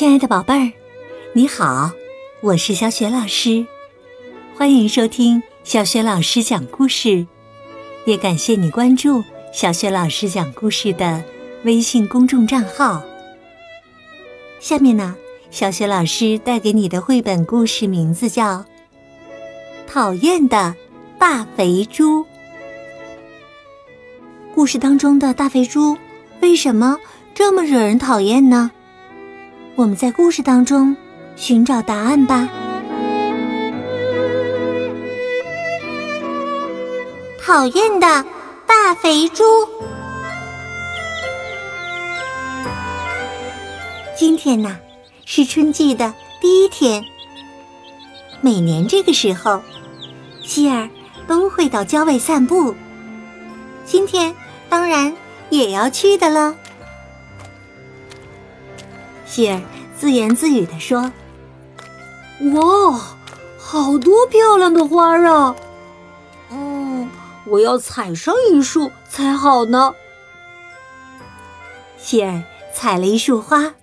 [0.00, 0.72] 亲爱的宝贝儿，
[1.34, 1.90] 你好，
[2.40, 3.66] 我是小雪老师，
[4.56, 7.26] 欢迎收听小雪老师讲故事，
[8.06, 11.22] 也感谢你关注小雪老师讲故事的
[11.64, 13.04] 微信公众账号。
[14.58, 15.14] 下面呢，
[15.50, 18.60] 小雪老师带给你的绘本故事名字叫
[19.86, 20.74] 《讨厌的
[21.18, 22.24] 大肥猪》。
[24.54, 25.94] 故事当中的大肥猪
[26.40, 26.96] 为什么
[27.34, 28.70] 这么惹人讨厌呢？
[29.80, 30.94] 我们在故事当中
[31.36, 32.46] 寻找答案吧。
[37.42, 38.26] 讨厌的
[38.66, 39.42] 大肥猪。
[44.14, 44.76] 今天呢，
[45.24, 46.12] 是春季的
[46.42, 47.02] 第一天。
[48.42, 49.62] 每年这个时候，
[50.42, 50.90] 希尔
[51.26, 52.74] 都会到郊外散步。
[53.86, 54.34] 今天
[54.68, 55.16] 当然
[55.48, 56.54] 也要去的了。
[59.24, 59.60] 希尔
[60.00, 61.12] 自言自语地说
[62.54, 62.98] ：“哇，
[63.58, 65.54] 好多漂亮的花啊！
[66.50, 67.06] 嗯，
[67.44, 69.94] 我要采上一束才好呢。”
[72.00, 72.42] 希尔
[72.74, 73.74] 采了一束花，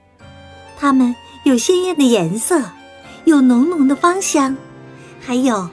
[0.79, 2.63] 它们有鲜艳的颜色，
[3.25, 4.57] 有浓浓的芳香，
[5.21, 5.69] 还有……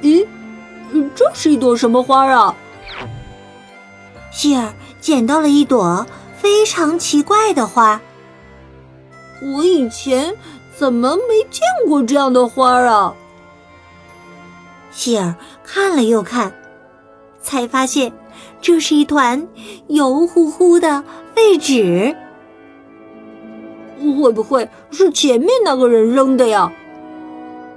[0.00, 0.26] 咦，
[1.14, 2.56] 这是一朵什么花啊？
[4.32, 4.72] 希尔
[5.02, 6.06] 捡到了一朵。
[6.38, 8.00] 非常奇怪的花，
[9.42, 10.34] 我以前
[10.76, 13.14] 怎么没见过这样的花啊？
[14.90, 16.52] 希尔看了又看，
[17.40, 18.12] 才发现
[18.60, 19.46] 这是一团
[19.88, 22.14] 油乎乎的废纸。
[24.20, 26.72] 会不会是前面那个人扔的呀？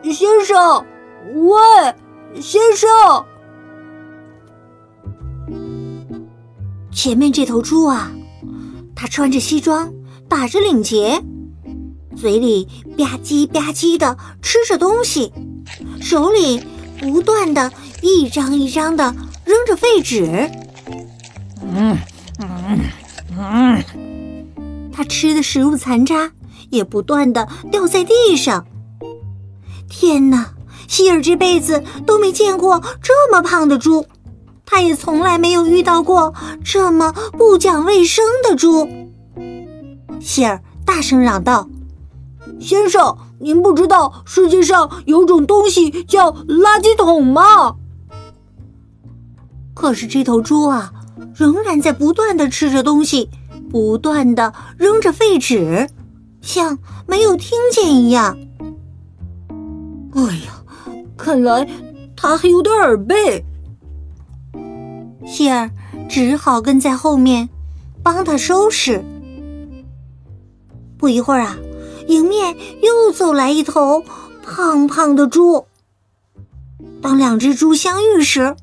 [0.04, 0.86] 先生，
[1.34, 3.26] 喂，先生，
[6.92, 8.12] 前面这头猪啊！
[8.96, 9.94] 它穿着西装，
[10.28, 11.22] 打着领结，
[12.24, 12.64] 嘴里
[12.98, 15.34] 吧唧吧唧的吃着东西，
[16.00, 16.64] 手里
[17.02, 17.70] 不断的
[18.02, 19.14] 一张一张的
[19.44, 20.50] 扔着废纸。
[21.62, 21.98] 嗯
[22.40, 22.80] 嗯
[23.38, 23.84] 嗯，
[24.94, 26.32] 他吃的食物残渣
[26.70, 28.66] 也不断的掉在地上。
[29.90, 30.54] 天哪，
[30.88, 34.06] 希尔这辈子都没见过这么胖的猪。
[34.66, 38.88] 他也从来没有遇到过这么不讲卫生的猪。
[40.22, 41.68] 希尔大声嚷道
[42.64, 47.76] ：“先生，您不知道世界上有种东西叫垃圾桶吗？”
[49.76, 50.94] 可是这头猪啊，
[51.36, 53.30] 仍然在不断的吃着东西，
[53.70, 55.90] 不断的扔着废纸，
[56.42, 58.38] 像没有听见一样。
[60.14, 60.64] 哎呀，
[61.18, 61.68] 看来
[62.16, 63.44] 它还有点耳背。
[65.26, 65.70] 希尔
[66.08, 67.50] 只好跟在后面，
[68.04, 69.04] 帮他收拾。
[70.98, 71.58] 不一会儿啊，
[72.08, 74.04] 迎面又走来一头
[74.46, 75.66] 胖胖的猪。
[77.02, 78.56] 当两只猪相遇时，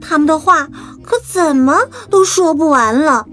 [0.00, 0.68] 他们的话
[1.02, 3.26] 可怎么都说不完了。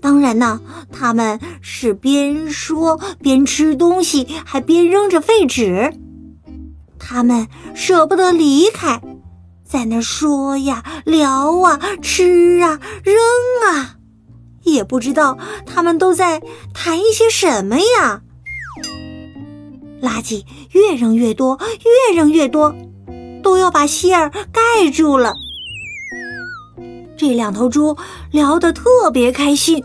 [0.00, 5.92] 当然呢，他们是边说边吃东西，还边扔着废纸。
[6.98, 9.00] 他们舍不得离开。
[9.64, 13.16] 在那说呀、聊啊、吃啊、扔
[13.66, 13.96] 啊，
[14.64, 16.40] 也不知道他们都在
[16.72, 18.22] 谈一些什么呀。
[20.00, 21.58] 垃圾越扔越多，
[22.10, 22.74] 越扔越多，
[23.42, 25.32] 都要把希尔盖住了。
[27.16, 27.96] 这两头猪
[28.32, 29.84] 聊得特别开心，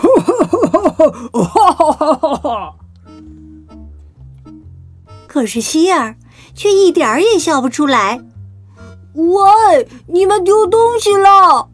[5.26, 6.14] 可是希尔
[6.54, 8.22] 却一点儿也笑不出来。
[9.14, 11.68] 喂，你们丢东西了！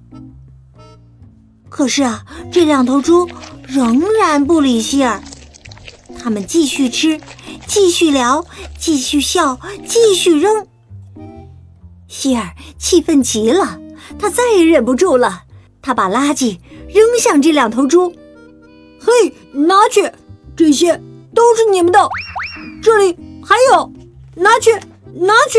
[1.74, 3.28] 可是啊，这两头猪
[3.66, 5.20] 仍然不理希尔，
[6.16, 7.20] 他们继续吃，
[7.66, 8.46] 继续聊，
[8.78, 10.68] 继续笑，继续扔。
[12.06, 13.80] 希尔气愤极了，
[14.20, 15.43] 他再也忍不住了，
[15.82, 18.14] 他把垃圾扔向这两头猪。
[19.00, 20.08] 嘿，拿去，
[20.54, 21.02] 这些
[21.34, 22.08] 都是你们的。
[22.81, 23.93] 这里还有，
[24.37, 24.70] 拿去，
[25.12, 25.58] 拿去。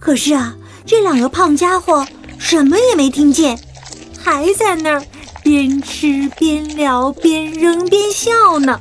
[0.00, 2.04] 可是啊，这两个胖家伙
[2.36, 3.56] 什么也没听见，
[4.26, 5.04] 还在那儿
[5.44, 8.80] 边吃边聊边扔边笑呢。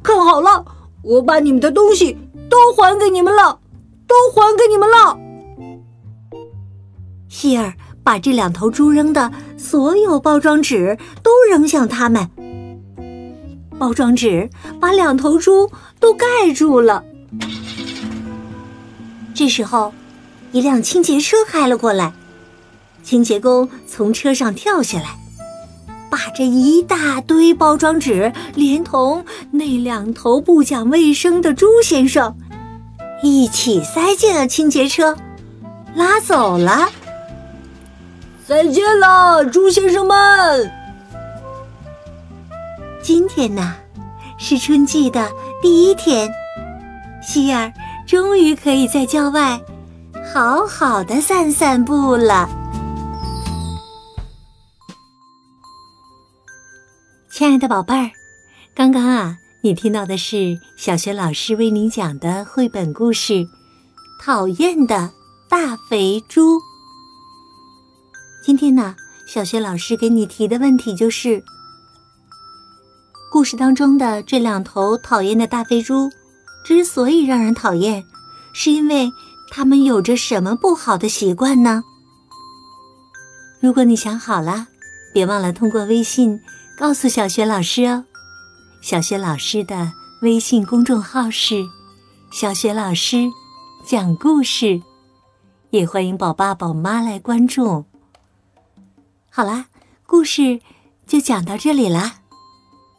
[0.00, 0.64] 看好了，
[1.02, 2.16] 我把你们的东西
[2.48, 3.58] 都还给你们了，
[4.06, 5.18] 都还给你们了。
[7.28, 7.74] 希尔
[8.04, 12.30] 把这两头猪扔的所有包装纸都扔向他们，
[13.76, 14.48] 包装纸
[14.80, 17.02] 把两头猪都盖住了。
[19.34, 19.92] 这时候，
[20.52, 22.12] 一辆清洁车开了过来。
[23.02, 25.18] 清洁工从车上跳下来，
[26.10, 32.36] 把这一大堆包装纸，连同那两头不讲卫生的猪先生，
[33.22, 35.16] 一起塞进了清洁车，
[35.94, 36.88] 拉走了。
[38.46, 40.70] 再见了，猪先生们！
[43.02, 43.74] 今天呢，
[44.38, 46.30] 是春季的第一天，
[47.22, 47.72] 希尔
[48.06, 49.60] 终于可以在郊外
[50.32, 52.48] 好好的散散步了。
[57.32, 58.10] 亲爱的宝贝儿，
[58.74, 63.32] 刚刚啊，你听到的是小学老师为你讲的绘本故事
[64.22, 65.10] 《讨厌的
[65.48, 66.58] 大肥猪》。
[68.44, 68.94] 今天呢，
[69.26, 71.42] 小学老师给你提的问题就是：
[73.32, 76.10] 故事当中的这两头讨厌的大肥猪，
[76.62, 78.04] 之所以让人讨厌，
[78.52, 79.10] 是因为
[79.50, 81.82] 它们有着什么不好的习惯呢？
[83.58, 84.66] 如果你想好了，
[85.14, 86.38] 别忘了通过微信。
[86.82, 88.06] 告诉小学老师哦，
[88.80, 91.64] 小学老师的微信公众号是
[92.34, 93.30] “小学老师
[93.86, 94.82] 讲故事”，
[95.70, 97.84] 也欢迎宝爸宝妈来关注。
[99.30, 99.66] 好啦，
[100.08, 100.60] 故事
[101.06, 102.16] 就讲到这里啦，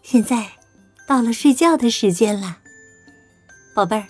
[0.01, 0.53] 现在
[1.05, 2.59] 到了睡觉的时间了，
[3.75, 4.07] 宝贝儿，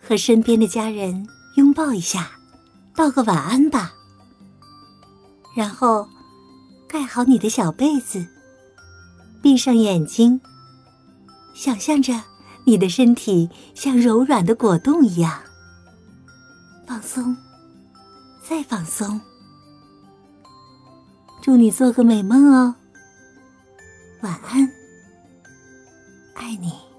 [0.00, 1.28] 和身边的家人
[1.58, 2.30] 拥抱一下，
[2.96, 3.92] 道个晚安吧，
[5.54, 6.08] 然后
[6.88, 8.26] 盖好你的小被子。
[9.42, 10.40] 闭上眼睛，
[11.52, 12.22] 想象着
[12.64, 15.40] 你的身体像柔软的果冻一样
[16.86, 17.36] 放松，
[18.42, 19.20] 再放松。
[21.42, 22.74] 祝你做个美梦哦，
[24.20, 24.70] 晚安，
[26.34, 26.91] 爱你。